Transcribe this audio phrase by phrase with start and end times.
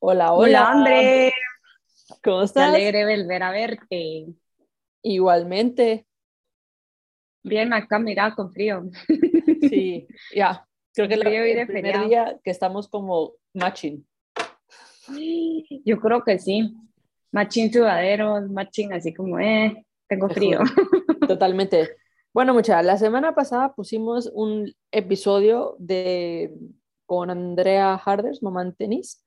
[0.00, 0.34] Hola, hola.
[0.34, 1.32] Hola, André.
[2.22, 2.68] ¿Cómo estás?
[2.74, 4.26] alegre volver a verte.
[5.02, 6.06] Igualmente.
[7.42, 8.84] Bien, acá, mira, con frío.
[9.68, 10.64] Sí, ya.
[10.92, 12.08] Creo que es la- Frío el primer feriado.
[12.08, 14.06] día que estamos como matching.
[15.84, 16.74] Yo creo que sí.
[17.30, 20.60] Machín sudaderos, machín así como, eh, tengo te frío.
[21.28, 21.90] Totalmente.
[22.32, 26.54] Bueno, muchachas, la semana pasada pusimos un episodio de
[27.04, 29.22] con Andrea Harders, mamá en tenis,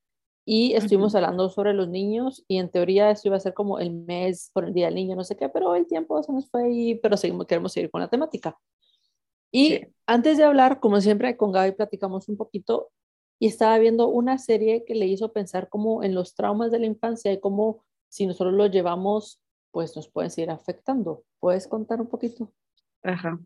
[0.46, 3.92] y estuvimos hablando sobre los niños y en teoría esto iba a ser como el
[3.92, 6.72] mes por el Día del Niño, no sé qué, pero el tiempo se nos fue
[6.72, 8.58] y pero seguimos, queremos seguir con la temática.
[9.52, 9.88] Y Sí.
[10.08, 12.90] antes de hablar, como siempre, con Gaby platicamos un poquito
[13.40, 16.86] y estaba viendo una serie que le hizo pensar como en los traumas de la
[16.86, 21.24] infancia y cómo si nosotros los llevamos, pues nos pueden seguir afectando.
[21.40, 22.52] ¿Puedes contar un poquito?
[23.04, 23.40] Ajá.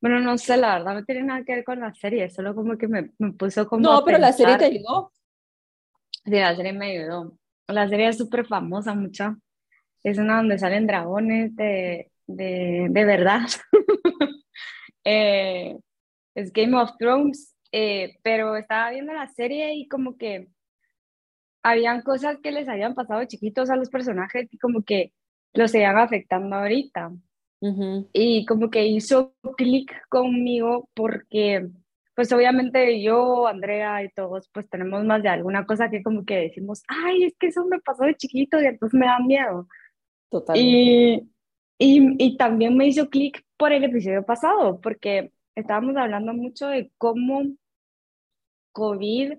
[0.00, 2.76] Bueno, no sé, la verdad no tiene nada que ver con la serie, solo como
[2.76, 5.12] que me, me puso como No, pero la serie te ayudó.
[6.24, 7.36] Sí, la serie me ayudó.
[7.68, 9.36] La serie es súper famosa, mucha.
[10.02, 13.42] Es una donde salen dragones de, de, de verdad.
[15.04, 15.76] Eh,
[16.36, 20.46] es Game of Thrones, eh, pero estaba viendo la serie y como que
[21.62, 25.12] habían cosas que les habían pasado chiquitos a los personajes y como que
[25.54, 27.12] los seguían afectando ahorita.
[28.12, 31.68] Y como que hizo clic conmigo porque,
[32.14, 36.36] pues obviamente yo, Andrea y todos, pues tenemos más de alguna cosa que como que
[36.36, 39.66] decimos, ay, es que eso me pasó de chiquito y entonces me da miedo.
[40.30, 40.68] Totalmente.
[40.70, 41.28] Y,
[41.78, 46.90] y, y también me hizo clic por el episodio pasado, porque estábamos hablando mucho de
[46.98, 47.42] cómo
[48.72, 49.32] COVID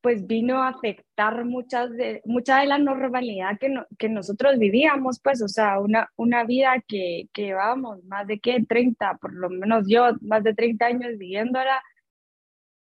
[0.00, 5.18] pues vino a afectar muchas de, mucha de la normalidad que, no- que nosotros vivíamos,
[5.22, 9.48] pues, o sea, una, una vida que, que llevábamos más de qué, 30, por lo
[9.48, 11.82] menos yo, más de 30 años viviéndola,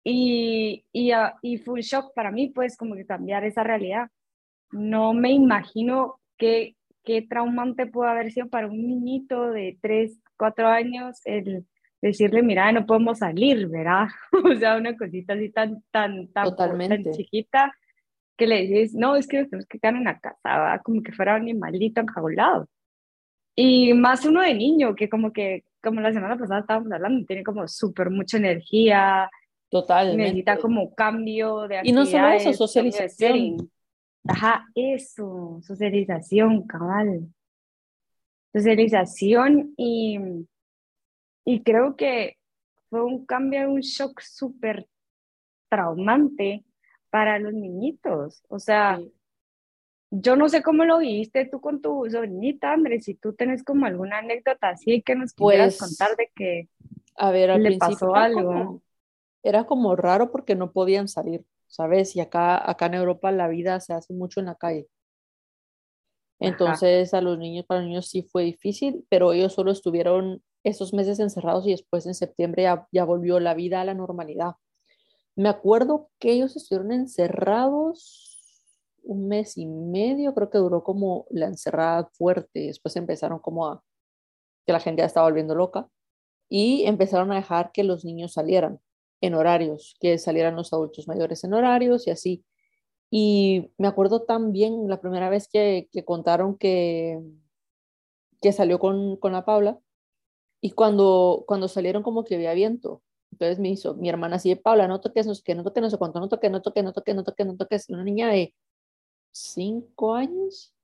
[0.08, 1.10] y, y,
[1.42, 4.08] y fue un shock para mí, pues, como que cambiar esa realidad.
[4.70, 10.68] No me imagino qué, qué traumante pudo haber sido para un niñito de 3 4
[10.68, 11.66] años el
[12.02, 14.06] decirle, mira, no podemos salir, ¿verdad?
[14.44, 17.10] O sea, una cosita así tan, tan, tan, po- tan Totalmente.
[17.12, 17.74] chiquita
[18.36, 20.80] que le dices, no, es que nos tenemos que quedar en la casa, ¿verdad?
[20.84, 22.68] Como que fuera un animalito enjaulado.
[23.56, 27.42] Y más uno de niño, que como que, como la semana pasada estábamos hablando, tiene
[27.42, 29.30] como súper mucha energía,
[29.70, 30.58] necesita Totalmente.
[30.60, 33.70] como cambio de Y no solo eso, actividades, socialización.
[34.28, 37.28] Ajá, eso, socialización, cabal.
[38.52, 40.18] Socialización y,
[41.44, 42.36] y creo que
[42.88, 44.86] fue un cambio, un shock súper
[45.68, 46.64] traumante
[47.10, 48.42] para los niñitos.
[48.48, 49.12] O sea, Sí.
[50.10, 53.86] yo no sé cómo lo viviste tú con tu sobrinita, Andrés, si tú tenés como
[53.86, 56.68] alguna anécdota así que nos quisieras contar Pues, de que
[57.16, 58.42] a ver, al le pasó algo.
[58.42, 58.82] como,
[59.48, 62.16] era como raro porque no podían salir, ¿sabes?
[62.16, 64.88] Y acá, acá en Europa la vida se hace mucho en la calle.
[66.40, 66.50] Ajá.
[66.50, 70.92] Entonces a los niños, para los niños sí fue difícil, pero ellos solo estuvieron esos
[70.92, 74.54] meses encerrados y después en septiembre ya, ya volvió la vida a la normalidad.
[75.36, 78.26] Me acuerdo que ellos estuvieron encerrados
[79.02, 83.84] un mes y medio, creo que duró como la encerrada fuerte, después empezaron como a,
[84.66, 85.88] que la gente ya estaba volviendo loca
[86.48, 88.80] y empezaron a dejar que los niños salieran
[89.20, 92.44] en horarios, que salieran los adultos mayores en horarios y así.
[93.10, 97.20] Y me acuerdo también la primera vez que, que contaron que,
[98.40, 99.78] que salió con, con la Paula
[100.60, 103.02] y cuando, cuando salieron como que había viento.
[103.32, 105.98] Entonces me hizo mi hermana así de Paula, no toques, no qué, no toques, no
[105.98, 107.88] cuánto, no toques, no toques, no toques, no toques, no toques.
[107.90, 108.54] Una niña de
[109.32, 110.74] cinco años,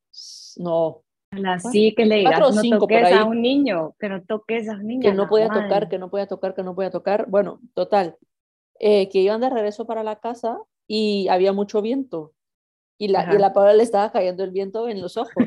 [0.57, 1.03] no,
[1.47, 5.03] Así que le digas, no toques a un niño, que no toques a un niño,
[5.03, 5.63] que no podía madre.
[5.63, 7.27] tocar, que no podía tocar, que no podía tocar.
[7.29, 8.17] Bueno, total,
[8.79, 12.35] eh, que iban de regreso para la casa y había mucho viento
[12.99, 15.47] y la, y la Paula le estaba cayendo el viento en los ojos.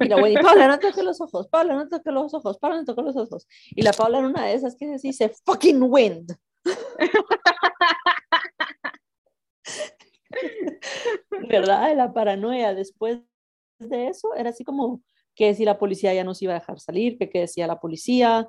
[0.00, 2.84] Y la güey, Paula, no toques los ojos, Paula, no toques los ojos, Paula, no
[2.84, 3.48] toques los ojos.
[3.70, 6.36] Y la Paula en una de esas que dice, fucking wind.
[11.48, 11.96] ¿Verdad?
[11.96, 12.74] La paranoia.
[12.74, 13.20] Después
[13.78, 15.02] de eso, era así como
[15.34, 18.48] que si la policía ya nos iba a dejar salir, que qué decía la policía,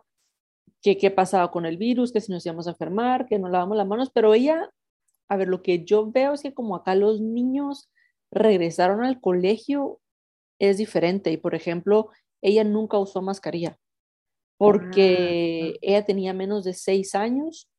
[0.81, 3.77] que qué pasaba con el virus, que si nos íbamos a enfermar, que no lavamos
[3.77, 4.69] las manos, pero ella,
[5.27, 7.89] a ver, lo que yo veo es que como acá los niños
[8.31, 9.99] regresaron al colegio,
[10.59, 11.31] es diferente.
[11.31, 12.09] Y por ejemplo,
[12.41, 13.77] ella nunca usó mascarilla
[14.59, 17.69] Ah, porque ella tenía menos de seis años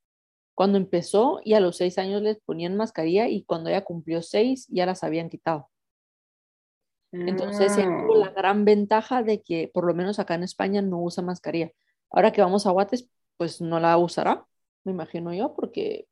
[0.55, 4.67] cuando empezó y a los seis años les ponían mascarilla y cuando ella cumplió seis
[4.69, 5.69] ya las habían quitado.
[7.11, 8.35] Entonces tuvo la ah.
[8.37, 11.71] gran ventaja de que por lo menos acá en España no usa mascarilla.
[12.11, 14.47] Ahora que vamos a Guates, pues no la usará,
[14.85, 16.07] me imagino yo, porque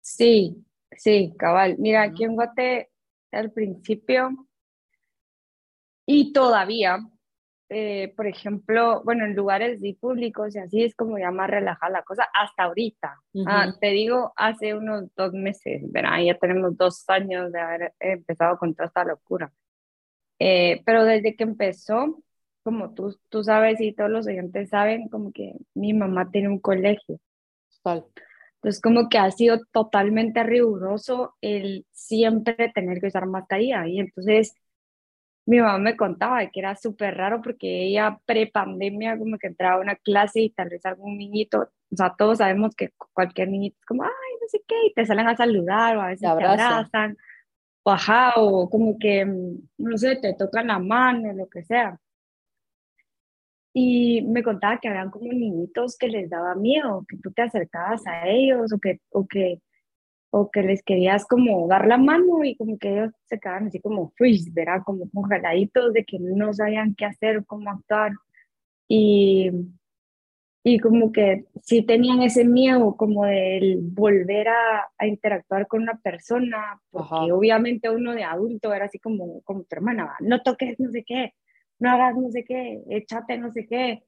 [0.00, 0.64] Sí,
[0.96, 1.76] sí, cabal.
[1.78, 2.90] Mira, aquí en Guate
[3.32, 4.30] al principio
[6.06, 6.98] y todavía,
[7.68, 12.02] eh, por ejemplo, bueno, en lugares públicos y así es como ya más relajada la
[12.02, 13.20] cosa hasta ahorita.
[13.46, 16.18] Ah, te digo, hace unos dos meses, ¿verdad?
[16.24, 19.52] Ya tenemos dos años de haber empezado con toda esta locura.
[20.40, 22.22] Eh, pero desde que empezó,
[22.64, 26.58] como tú, tú sabes y todos los oyentes saben, como que mi mamá tiene un
[26.58, 27.20] colegio.
[27.84, 33.86] Entonces, como que ha sido totalmente riguroso el siempre tener que usar mascarilla.
[33.86, 34.54] Y entonces,
[35.46, 39.80] mi mamá me contaba que era súper raro porque ella pre-pandemia como que entraba a
[39.80, 43.86] una clase y tal vez algún niñito, o sea, todos sabemos que cualquier niñito es
[43.86, 44.10] como, ay,
[44.40, 47.16] no sé qué, y te salen a saludar o a veces te, abrazan,
[47.82, 51.98] o ajá, o como que, mm, no sé, te tocan la mano, lo que sea.
[53.72, 58.06] Y me contaba que habían como niñitos que les daba miedo, que tú te acercabas
[58.06, 59.60] a ellos o que, o que
[60.30, 63.80] o que les querías como dar la mano y como que ellos se quedaban así
[63.80, 64.82] como freeze, ¿verdad?
[64.84, 68.12] Como congeladitos de que no sabían qué hacer, cómo actuar.
[68.88, 69.50] Y,
[70.62, 75.98] y como que sí tenían ese miedo como de volver a, a, interactuar con una
[75.98, 80.90] persona, porque obviamente uno de adulto era así como, como tu hermana, no toques no
[80.90, 81.32] sé qué,
[81.78, 84.02] no hagas no sé qué, échate no sé qué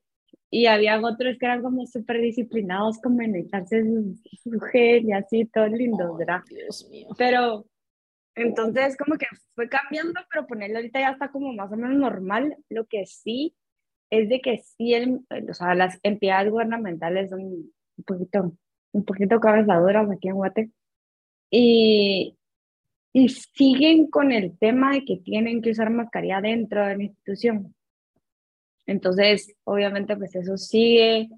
[0.50, 3.82] y había otros que eran como súper disciplinados, como en echarse
[4.42, 6.40] su, gel y así, todo lindo, ¿verdad?
[6.46, 7.08] Dios mío.
[7.16, 7.64] Pero
[8.34, 12.54] entonces como que fue cambiando, pero ponerlo ahorita ya está como más o menos normal.
[12.68, 13.54] Lo que sí
[14.12, 18.52] es de que sí, el, o sea, las entidades gubernamentales son un poquito,
[18.92, 20.70] un poquito cabezadoras aquí en Guate.
[21.50, 22.36] Y,
[23.14, 27.74] y siguen con el tema de que tienen que usar mascarilla dentro de la institución.
[28.84, 31.30] Entonces, obviamente, pues eso sigue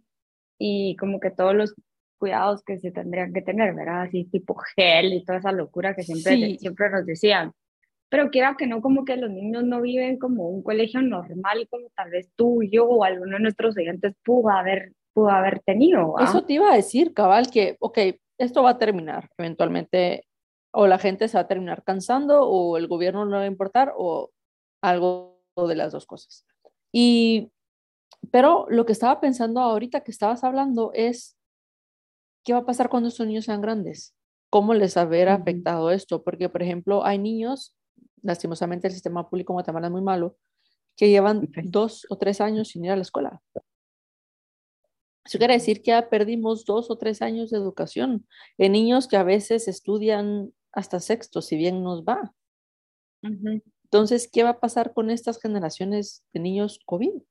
[0.59, 1.75] y como que todos los
[2.19, 4.03] cuidados que se tendrían que tener, ¿verdad?
[4.03, 7.53] Así tipo gel y toda esa locura que siempre, siempre nos decían.
[8.15, 11.89] Pero quiera que no, como que los niños no viven como un colegio normal, como
[11.97, 16.15] tal vez tú, yo o alguno de nuestros oyentes pudo haber, pudo haber tenido.
[16.21, 17.99] Eso te iba a decir, cabal, que, ok,
[18.39, 20.29] esto va a terminar eventualmente,
[20.73, 23.93] o la gente se va a terminar cansando, o el gobierno no va a importar,
[23.97, 24.31] o
[24.81, 26.47] algo de las dos cosas.
[26.93, 27.51] Y,
[28.31, 31.37] pero lo que estaba pensando ahorita que estabas hablando es,
[32.45, 34.15] ¿qué va a pasar cuando estos niños sean grandes?
[34.51, 36.23] ¿Cómo les habrá afectado esto?
[36.23, 37.75] Porque, por ejemplo, hay niños,
[38.25, 40.37] lastimosamente el sistema público en Guatemala es muy malo,
[40.97, 43.41] que llevan dos o tres años sin ir a la escuela.
[45.25, 48.27] Eso quiere decir que ya perdimos dos o tres años de educación
[48.59, 52.35] en niños que a veces estudian hasta sexto, si bien nos va.
[53.85, 57.23] Entonces, ¿qué va a pasar con estas generaciones de niños COVID?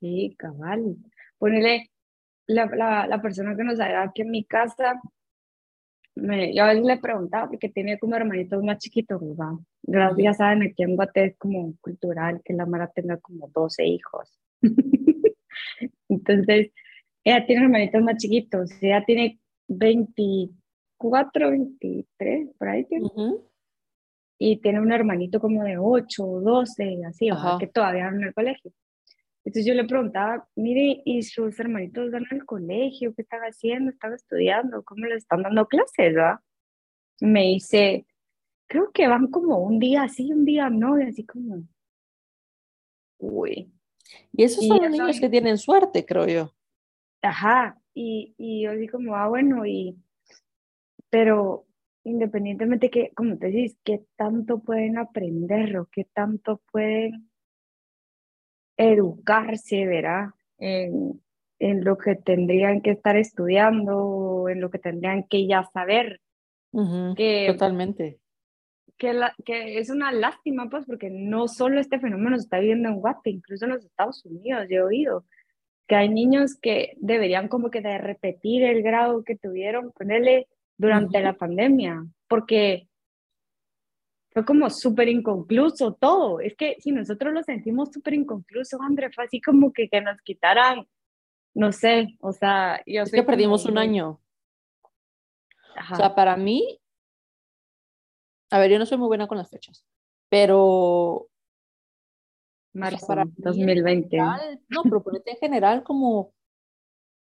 [0.00, 0.96] Sí, cabal.
[1.36, 1.90] Ponele,
[2.46, 5.00] la, la, la persona que nos ha aquí en mi casa,
[6.20, 9.52] me, yo a veces le preguntaba, porque tiene como hermanitos más chiquitos, ¿verdad?
[9.82, 13.86] Gracias, ya saben, aquí en Guate es como cultural que la Mara tenga como 12
[13.86, 14.38] hijos.
[16.08, 16.72] Entonces,
[17.24, 19.38] ella tiene hermanitos más chiquitos, ella tiene
[19.68, 23.08] 24, 23, por ahí tiene
[24.38, 27.28] y tiene un hermanito como de 8 o 12, así,
[27.58, 28.72] que todavía van en el colegio.
[29.48, 33.14] Entonces yo le preguntaba, mire, ¿y sus hermanitos van al colegio?
[33.14, 33.90] ¿Qué están haciendo?
[33.90, 34.82] ¿Están estudiando?
[34.82, 36.14] ¿Cómo les están dando clases?
[36.14, 36.42] ¿va?
[37.22, 38.06] Me dice,
[38.66, 41.62] creo que van como un día así, un día no, y así como,
[43.16, 43.72] uy.
[44.34, 46.54] Y esos son los niños que tienen suerte, creo yo.
[47.22, 49.96] Ajá, y, y yo así como, ah, bueno, y,
[51.08, 51.64] pero
[52.04, 57.27] independientemente que, como te dices, qué tanto pueden aprender o qué tanto pueden
[58.78, 60.28] educarse, ¿verdad?
[60.56, 61.20] En,
[61.58, 66.20] en lo que tendrían que estar estudiando, en lo que tendrían que ya saber.
[67.16, 68.18] que, totalmente.
[68.96, 72.88] Que, la, que es una lástima, pues, porque no solo este fenómeno se está viviendo
[72.88, 75.24] en Guate, incluso en los Estados Unidos, yo he oído
[75.86, 81.20] que hay niños que deberían como que de repetir el grado que tuvieron, ponerle durante
[81.20, 82.87] la pandemia, porque
[84.30, 86.40] fue como súper inconcluso todo.
[86.40, 90.20] Es que si nosotros lo sentimos súper inconcluso, André, fue así como que, que nos
[90.22, 90.86] quitaran,
[91.54, 94.20] no sé, o sea, yo es que perdimos un año.
[95.92, 96.80] O sea, para mí,
[98.50, 99.84] a ver, yo no soy muy buena con las fechas,
[100.28, 101.28] pero...
[102.74, 104.18] Marzo, para 2020.
[104.68, 106.32] no, pero ponete en general como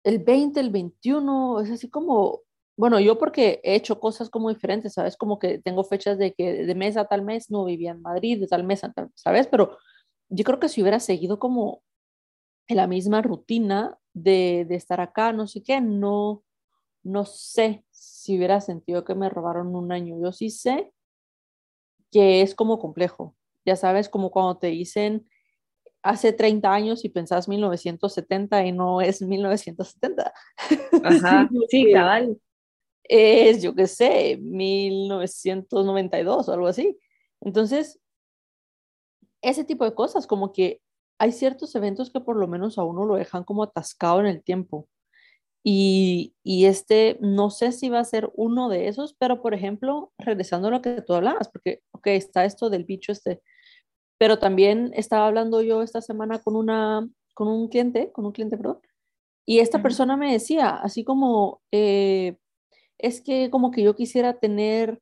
[0.04, 2.40] el 20, el 21, es así como
[2.80, 5.14] bueno, yo porque he hecho cosas como diferentes, ¿sabes?
[5.18, 8.40] Como que tengo fechas de que de mes a tal mes no vivía en Madrid,
[8.40, 9.48] de tal mes a tal, ¿sabes?
[9.48, 9.76] Pero
[10.30, 11.82] yo creo que si hubiera seguido como
[12.68, 16.42] en la misma rutina de, de estar acá, no sé qué, no,
[17.02, 20.18] no sé si hubiera sentido que me robaron un año.
[20.18, 20.94] Yo sí sé
[22.10, 23.36] que es como complejo.
[23.66, 25.28] Ya sabes, como cuando te dicen
[26.00, 30.32] hace 30 años y pensás 1970 y no es 1970.
[31.04, 32.38] Ajá, sí, cabal.
[33.12, 36.96] Es, yo qué sé, 1992 o algo así.
[37.40, 37.98] Entonces,
[39.42, 40.80] ese tipo de cosas, como que
[41.18, 44.44] hay ciertos eventos que por lo menos a uno lo dejan como atascado en el
[44.44, 44.88] tiempo.
[45.64, 50.12] Y, y, este, no sé si va a ser uno de esos, pero por ejemplo,
[50.16, 53.42] regresando a lo que tú hablabas, porque, ok, está esto del bicho este,
[54.18, 58.56] pero también estaba hablando yo esta semana con, una, con un cliente, con un cliente,
[58.56, 58.80] perdón,
[59.46, 62.36] y esta persona me decía, así como, eh,
[63.02, 65.00] es que como que yo quisiera tener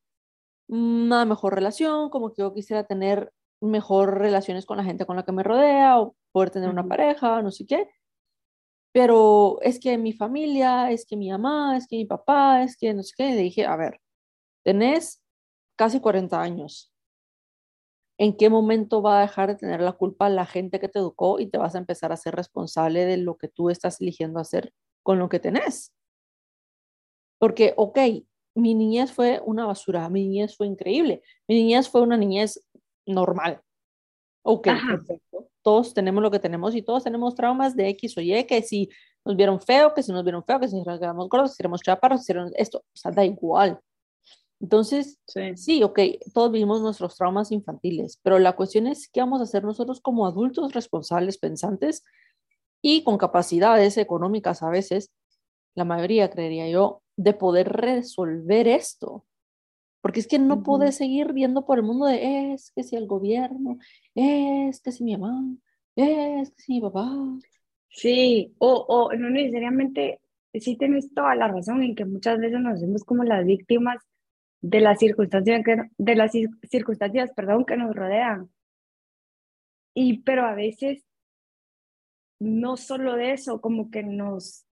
[0.69, 5.25] una mejor relación, como que yo quisiera tener mejor relaciones con la gente con la
[5.25, 7.89] que me rodea o poder tener una pareja, no sé qué.
[8.93, 12.95] Pero es que mi familia, es que mi mamá, es que mi papá, es que
[12.95, 13.31] no sé qué.
[13.31, 14.01] le dije, a ver,
[14.65, 15.23] tenés
[15.77, 16.93] casi 40 años.
[18.19, 21.39] ¿En qué momento va a dejar de tener la culpa la gente que te educó
[21.39, 24.73] y te vas a empezar a ser responsable de lo que tú estás eligiendo hacer
[25.05, 25.93] con lo que tenés?
[27.39, 27.99] Porque, ok,
[28.55, 32.65] mi niñez fue una basura, mi niñez fue increíble, mi niñez fue una niñez
[33.07, 33.61] normal.
[34.43, 35.49] Ok, perfecto.
[35.63, 38.89] Todos tenemos lo que tenemos y todos tenemos traumas de X o Y, que si
[39.25, 41.83] nos vieron feo, que si nos vieron feo, que si nos quedamos gordos, si éramos
[41.83, 43.79] chaparros, si éramos esto, o sea, da igual.
[44.61, 45.57] Entonces, sí.
[45.57, 46.01] sí, ok,
[46.35, 50.27] todos vivimos nuestros traumas infantiles, pero la cuestión es qué vamos a hacer nosotros como
[50.27, 52.03] adultos responsables, pensantes
[52.83, 55.13] y con capacidades económicas a veces,
[55.75, 59.27] la mayoría creería yo, de poder resolver esto.
[60.01, 63.09] Porque es que no pude seguir viendo por el mundo de es que si el
[63.09, 63.79] gobierno,
[64.15, 65.45] es que si mi mamá,
[65.97, 67.11] es que si mi papá.
[67.91, 70.21] Sí, o, o no necesariamente,
[70.55, 73.99] sí tienes toda la razón en que muchas veces nos vemos como las víctimas
[74.61, 76.33] de las circunstancias que, de las
[76.71, 78.49] circunstancias, perdón, que nos rodean.
[79.93, 81.05] Y pero a veces
[82.39, 84.68] no solo de eso, como que nos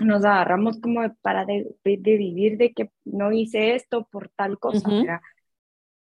[0.00, 4.88] nos agarramos como para de, vivir de que no hice esto por tal cosa,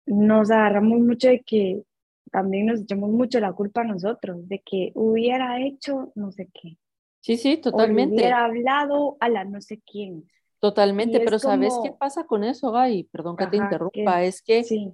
[0.06, 1.82] Nos agarramos mucho de que
[2.30, 6.76] también nos echamos mucho la culpa a nosotros, de que hubiera hecho no sé qué.
[7.20, 8.14] Sí, sí, totalmente.
[8.16, 10.28] hubiera hablado a la no sé quién.
[10.60, 13.04] Totalmente, pero ¿sabes qué pasa con eso, Gay?
[13.04, 14.92] Perdón que te interrumpa, es que, sí.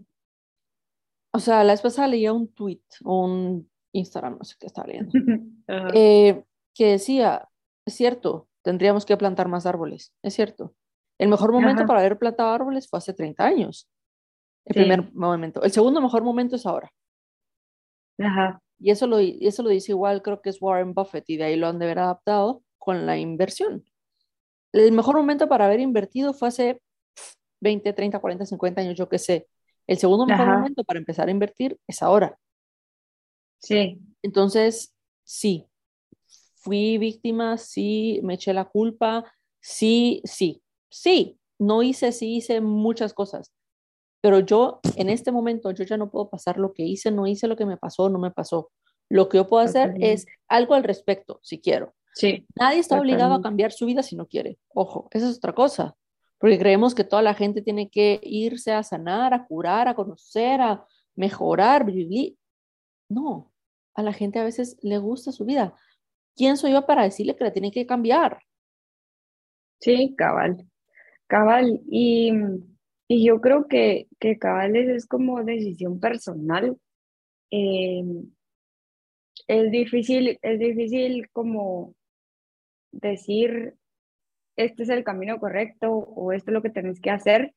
[1.33, 5.13] o sea, la esposa leía un tweet, un Instagram, no sé qué estaba leyendo,
[5.95, 7.49] eh, que decía,
[7.87, 10.75] es cierto, tendríamos que plantar más árboles, es cierto.
[11.19, 13.89] El mejor momento para haber plantado árboles fue hace 30 años.
[14.65, 15.63] El primer momento.
[15.63, 16.91] El segundo mejor momento es ahora.
[18.19, 18.61] Ajá.
[18.81, 21.57] Y eso lo, eso lo dice igual, creo que es Warren Buffett, y de ahí
[21.57, 23.85] lo han de haber adaptado con la inversión.
[24.73, 26.81] El mejor momento para haber invertido fue hace
[27.61, 29.47] 20, 30, 40, 50 años, yo qué sé.
[29.87, 32.37] El segundo mejor momento para empezar a invertir es ahora.
[33.59, 34.01] Sí.
[34.23, 35.69] Entonces, sí,
[36.65, 39.31] fui víctima, sí, me eché la culpa,
[39.61, 43.53] sí, sí, sí, no hice, sí hice muchas cosas,
[44.25, 47.47] pero yo en este momento, yo ya no puedo pasar lo que hice, no hice
[47.47, 48.73] lo que me pasó, no me pasó.
[49.11, 51.95] Lo que yo puedo hacer es algo al respecto, si quiero.
[52.15, 52.47] Sí.
[52.59, 54.59] Nadie está obligado a cambiar su vida si no quiere.
[54.73, 55.95] Ojo, esa es otra cosa.
[56.39, 60.59] Porque creemos que toda la gente tiene que irse a sanar, a curar, a conocer,
[60.63, 61.85] a mejorar.
[63.11, 63.53] No,
[63.95, 65.75] a la gente a veces le gusta su vida.
[66.37, 68.41] ¿Quién soy yo para decirle que la tiene que cambiar?
[69.81, 70.67] Sí, cabal,
[71.27, 71.81] cabal.
[71.91, 72.33] Y,
[73.09, 76.79] y yo creo que, que cabal es, como decisión personal.
[77.51, 78.31] Em,
[79.47, 81.95] es difícil, es difícil como
[82.93, 83.75] decir,
[84.57, 87.55] este es el camino correcto o esto es lo que tenés que hacer.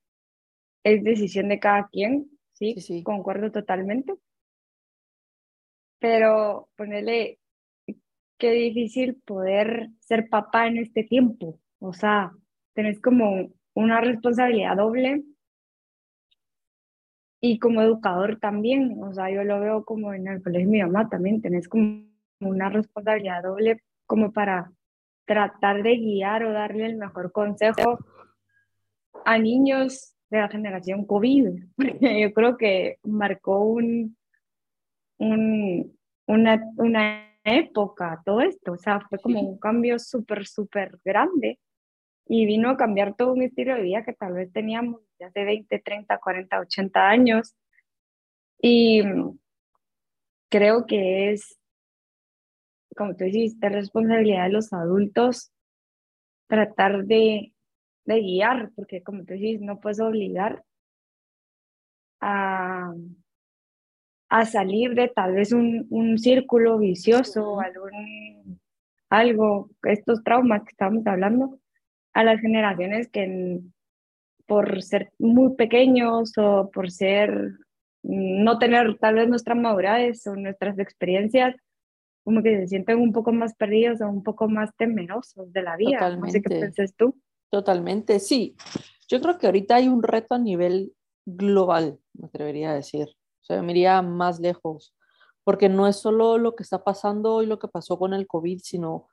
[0.84, 3.04] Es decisión de cada quien, sí, sí, sí.
[3.04, 4.14] concuerdo totalmente.
[6.00, 7.40] Pero ponerle,
[8.38, 11.60] qué difícil poder ser papá en este tiempo.
[11.80, 12.32] O sea,
[12.74, 15.24] tenés como una responsabilidad doble
[17.42, 19.02] y como educador también.
[19.04, 22.04] O sea, yo lo veo como en el colegio de mi mamá también, tenés como
[22.40, 24.72] una responsabilidad doble como para
[25.26, 28.00] tratar de guiar o darle el mejor consejo
[29.26, 31.50] a niños de la generación COVID.
[32.22, 34.18] Yo creo que marcó un,
[35.18, 41.60] un, una, una época, todo esto, o sea, fue como un cambio súper, súper grande
[42.26, 45.46] y vino a cambiar todo un estilo de vida que tal vez teníamos ya hace
[45.46, 47.56] 20, 30, 40, 80 años.
[48.62, 49.02] Y
[50.50, 51.58] creo que es,
[52.96, 55.52] como tú dijiste, responsabilidad de los adultos
[56.48, 57.54] tratar de,
[58.06, 60.64] de guiar, porque como tú dices, no puedes obligar,
[62.20, 62.94] a,
[64.30, 68.60] a salir de tal vez un, un círculo vicioso, algún,
[69.10, 71.60] algo, estos traumas que estamos hablando,
[72.14, 73.62] a las generaciones que
[74.48, 77.52] por ser muy pequeños o por ser,
[78.02, 81.56] no tener tal vez nuestras madurez o nuestras experiencias,
[82.24, 85.78] como que se sienten un poco más perdidos o un poco más temerosos de la
[85.78, 86.00] vida.
[86.00, 86.28] Totalmente.
[86.28, 87.16] No sé qué piensas tú.
[87.50, 88.56] Totalmente, sí.
[89.08, 90.94] Yo creo que ahorita hay un reto a nivel
[91.26, 93.08] global, me atrevería a decir.
[93.50, 94.94] O sea, me iría más lejos,
[95.44, 98.60] porque no es solo lo que está pasando y lo que pasó con el COVID,
[98.62, 99.08] sino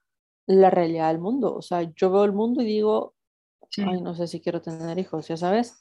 [0.47, 1.55] la realidad del mundo.
[1.55, 3.15] O sea, yo veo el mundo y digo,
[3.79, 5.81] ay, no sé si quiero tener hijos, ya sabes.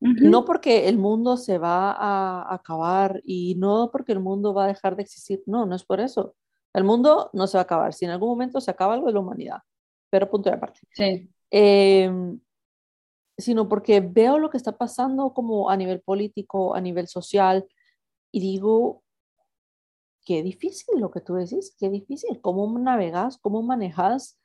[0.00, 4.68] No porque el mundo se va a acabar y no porque el mundo va a
[4.68, 6.34] dejar de existir, no, no es por eso.
[6.72, 7.94] El mundo no se va a acabar.
[7.94, 9.58] Si en algún momento se acaba algo de la humanidad,
[10.10, 10.80] pero punto de aparte.
[10.92, 11.30] Sí.
[11.50, 12.40] Em,
[13.38, 17.66] sino porque veo lo que está pasando como a nivel político, a nivel social,
[18.32, 19.02] y digo,
[20.24, 24.38] qué difícil lo que tú decís, qué difícil, cómo navegas, cómo manejas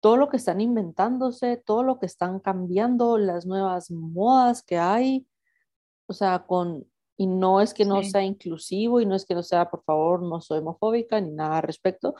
[0.00, 5.28] todo lo que están inventándose, todo lo que están cambiando, las nuevas modas que hay,
[6.08, 6.84] o sea, con,
[7.16, 10.22] y no es que no sea inclusivo y no es que no sea, por favor,
[10.22, 12.16] no soy homofóbica ni nada al respecto,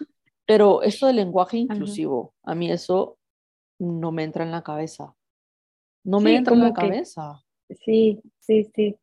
[0.46, 3.18] pero esto del lenguaje inclusivo, a mí eso
[3.80, 5.16] no me entra en la cabeza.
[6.04, 7.42] No me entra en la cabeza.
[7.84, 8.96] Sí, sí, sí.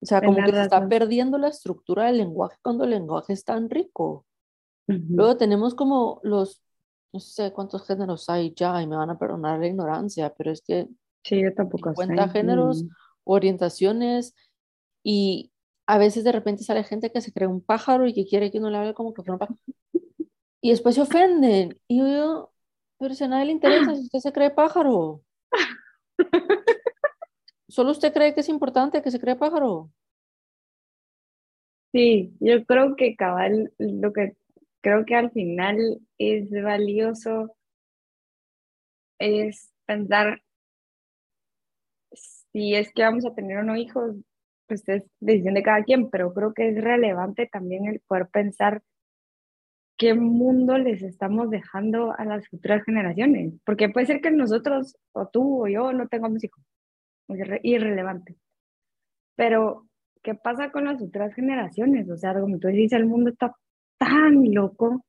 [0.00, 3.44] O sea, como que se está perdiendo la estructura del lenguaje cuando el lenguaje es
[3.44, 4.26] tan rico.
[4.86, 6.62] Luego tenemos como los,
[7.12, 10.60] no sé cuántos géneros hay ya y me van a perdonar la ignorancia, pero es
[10.60, 10.88] que
[11.22, 12.84] sí, yo tampoco cuenta géneros,
[13.24, 14.34] orientaciones
[15.02, 15.52] y
[15.86, 18.58] a veces de repente sale gente que se cree un pájaro y que quiere que
[18.58, 19.58] uno le hable como que fuera un pájaro.
[20.60, 21.78] Y después se ofenden.
[21.88, 22.50] Y yo,
[22.98, 25.20] pero si a nadie le interesa, si usted se cree pájaro.
[27.68, 29.90] ¿Solo usted cree que es importante que se cree pájaro?
[31.92, 34.36] Sí, yo creo que cabal, lo que
[34.80, 37.56] creo que al final es valioso
[39.18, 40.42] es pensar
[42.52, 44.16] si es que vamos a tener o no hijos,
[44.66, 48.82] pues es decisión de cada quien, pero creo que es relevante también el poder pensar
[49.96, 53.54] qué mundo les estamos dejando a las futuras generaciones.
[53.64, 56.64] Porque puede ser que nosotros, o tú o yo, no tengamos hijos.
[57.28, 58.36] Es irrelevante.
[59.36, 59.86] Pero,
[60.22, 62.08] ¿qué pasa con las futuras generaciones?
[62.10, 63.54] O sea, como tú dices, el mundo está
[63.98, 65.04] tan loco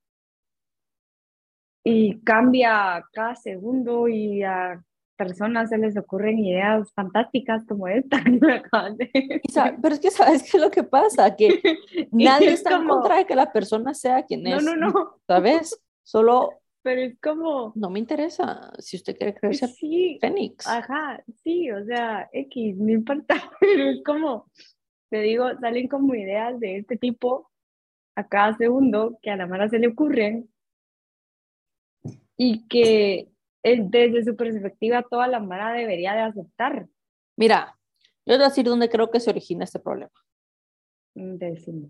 [1.84, 4.84] y cambia cada segundo y a
[5.16, 8.22] personas se les ocurren ideas fantásticas como esta
[9.82, 11.50] Pero es que sabes qué es lo que pasa, que
[12.12, 14.64] nadie está en contra de que la persona sea quien es.
[14.64, 15.20] No, no, no.
[15.28, 15.80] ¿Sabes?
[16.04, 16.52] Solo...
[16.82, 17.72] Pero es como...
[17.76, 20.68] No me interesa si usted quiere creerse sí, Fénix.
[20.68, 24.52] Ajá, sí, o sea, X, no importa, pero es como,
[25.10, 27.50] te digo, salen como ideas de este tipo
[28.16, 30.48] a cada segundo que a la mala se le ocurren
[32.38, 33.30] y que
[33.66, 36.88] desde su perspectiva toda la Mara debería de aceptar.
[37.36, 37.78] Mira,
[38.26, 40.12] yo voy a decir dónde creo que se origina este problema.
[41.16, 41.90] Mm, Decime.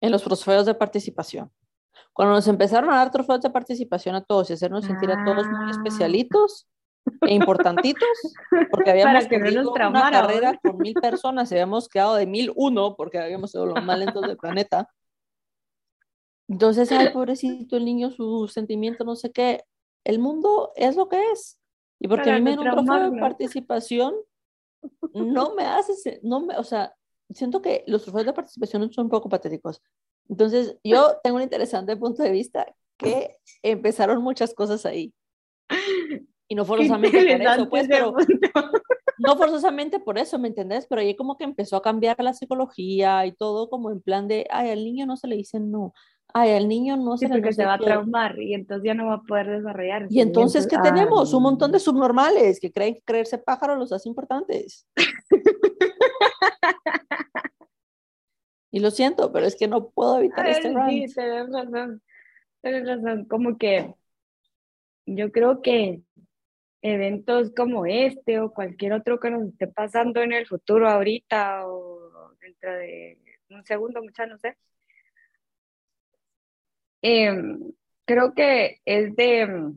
[0.00, 1.50] En los trofeos de participación.
[2.12, 5.46] Cuando nos empezaron a dar trofeos de participación a todos y hacernos sentir a todos
[5.46, 5.70] muy ah.
[5.70, 6.68] especialitos
[7.22, 8.08] e importantitos,
[8.70, 13.18] porque habíamos tenido una carrera con mil personas y habíamos quedado de mil uno porque
[13.18, 14.88] habíamos sido los más lentos del planeta.
[16.48, 19.64] Entonces, ay, pobrecito el niño, su sentimiento, no sé qué,
[20.08, 21.60] el mundo es lo que es.
[22.00, 24.14] Y porque a mí me un trofeo de participación
[25.12, 26.94] no me hace, no me, o sea,
[27.30, 29.82] siento que los trofeos de participación son un poco patéticos.
[30.28, 32.66] Entonces, yo tengo un interesante punto de vista
[32.96, 35.12] que empezaron muchas cosas ahí.
[36.48, 38.14] Y no forzosamente por eso, pues, pero
[39.18, 40.86] no forzosamente por eso, ¿me entendés?
[40.86, 44.46] Pero ahí como que empezó a cambiar la psicología y todo como en plan de,
[44.50, 45.92] ay, al niño no se le dice no,
[46.34, 49.14] ay, el niño no se porque se va a traumar y entonces ya no va
[49.14, 50.06] a poder desarrollar.
[50.10, 51.32] Y entonces, ¿qué tenemos?
[51.32, 54.86] Un montón de subnormales que creen que creerse pájaro los hace importantes.
[58.70, 60.90] y lo siento, pero es que no puedo evitar este rant.
[60.90, 62.02] Sí, tienes razón.
[62.60, 63.24] Tienes razón.
[63.24, 63.94] Como que
[65.06, 66.02] yo creo que
[66.82, 72.34] eventos como este o cualquier otro que nos esté pasando en el futuro ahorita o
[72.40, 73.18] dentro de
[73.50, 74.56] un segundo, muchas no sé,
[77.02, 77.72] Em,
[78.04, 79.72] creo que es de,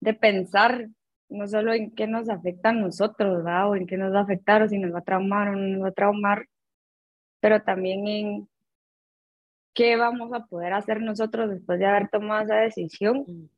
[0.00, 0.88] de pensar
[1.28, 3.70] no solo en qué nos afecta a nosotros, ¿verdad?
[3.70, 5.68] O en qué nos va a afectar, o si nos va a traumar o no
[5.68, 6.46] nos va a traumar,
[7.40, 8.48] pero también en
[9.74, 13.48] qué vamos a poder hacer nosotros después de haber tomado esa decisión mm.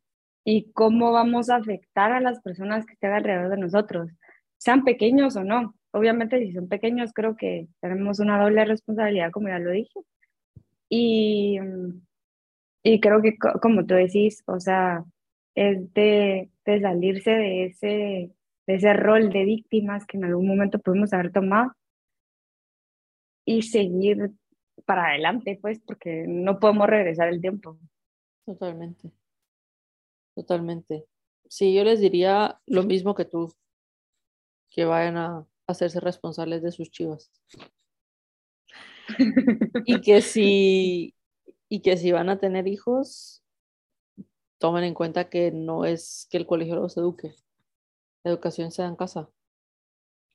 [0.50, 4.10] Y cómo vamos a afectar a las personas que estén alrededor de nosotros,
[4.56, 5.74] sean pequeños o no.
[5.90, 10.00] obviamente si son pequeños, creo que tenemos una doble responsabilidad, como ya lo dije.
[10.88, 11.58] Y,
[12.82, 15.04] y creo que, como tú decís, o sea,
[15.54, 17.86] es de, de salirse de ese,
[18.66, 21.72] de ese rol de víctimas que en algún momento pudimos haber tomado
[23.44, 24.30] y seguir
[24.86, 27.78] para adelante, pues, porque no podemos regresar el tiempo.
[28.46, 29.12] Totalmente.
[30.38, 31.04] Totalmente.
[31.48, 33.52] Sí, yo les diría lo mismo que tú,
[34.70, 37.32] que vayan a hacerse responsables de sus chivas.
[39.84, 41.16] y que si
[41.68, 43.42] y que si van a tener hijos,
[44.58, 47.34] tomen en cuenta que no es que el colegio los eduque.
[48.22, 49.28] La educación se da en casa.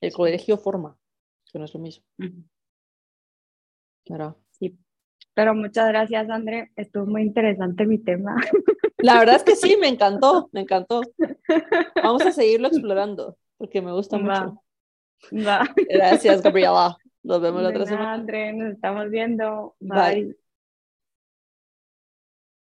[0.00, 0.98] El colegio forma,
[1.50, 2.04] que no es lo mismo.
[4.06, 4.43] Sí.
[5.34, 6.70] Pero muchas gracias, André.
[6.76, 8.36] Estuvo muy interesante mi tema.
[8.98, 11.02] La verdad es que sí, me encantó, me encantó.
[12.02, 14.62] Vamos a seguirlo explorando, porque me gusta mucho.
[15.30, 16.96] Gracias, Gabriela.
[17.22, 18.12] Nos vemos la otra semana.
[18.14, 19.74] André, nos estamos viendo.
[19.80, 20.36] Bye.